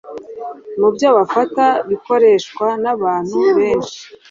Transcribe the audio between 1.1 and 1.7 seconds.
bafata